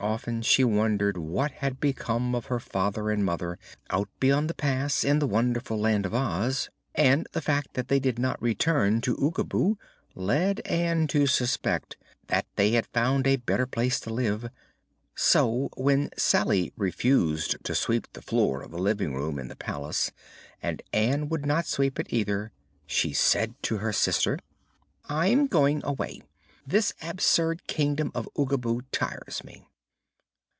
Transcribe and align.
Often 0.00 0.42
she 0.42 0.62
wondered 0.62 1.16
what 1.16 1.50
had 1.50 1.80
become 1.80 2.32
of 2.32 2.46
her 2.46 2.60
father 2.60 3.10
and 3.10 3.24
mother, 3.24 3.58
out 3.90 4.08
beyond 4.20 4.48
the 4.48 4.54
pass, 4.54 5.02
in 5.02 5.18
the 5.18 5.26
wonderful 5.26 5.76
Land 5.76 6.06
of 6.06 6.14
Oz, 6.14 6.70
and 6.94 7.26
the 7.32 7.40
fact 7.40 7.74
that 7.74 7.88
they 7.88 7.98
did 7.98 8.16
not 8.16 8.40
return 8.40 9.00
to 9.00 9.16
Oogaboo 9.16 9.74
led 10.14 10.60
Ann 10.60 11.08
to 11.08 11.26
suspect 11.26 11.96
that 12.28 12.46
they 12.54 12.70
had 12.70 12.86
found 12.86 13.26
a 13.26 13.38
better 13.38 13.66
place 13.66 13.98
to 13.98 14.14
live. 14.14 14.50
So, 15.16 15.68
when 15.76 16.10
Salye 16.16 16.70
refused 16.76 17.56
to 17.64 17.74
sweep 17.74 18.06
the 18.12 18.22
floor 18.22 18.62
of 18.62 18.70
the 18.70 18.78
living 18.78 19.14
room 19.14 19.36
in 19.36 19.48
the 19.48 19.56
palace, 19.56 20.12
and 20.62 20.80
Ann 20.92 21.28
would 21.28 21.44
not 21.44 21.66
sweep 21.66 21.98
it, 21.98 22.06
either, 22.10 22.52
she 22.86 23.12
said 23.12 23.60
to 23.64 23.78
her 23.78 23.92
sister: 23.92 24.38
"I'm 25.08 25.48
going 25.48 25.82
away. 25.84 26.20
This 26.64 26.92
absurd 27.02 27.66
Kingdom 27.66 28.12
of 28.14 28.28
Oogaboo 28.38 28.82
tires 28.92 29.42
me." 29.42 29.64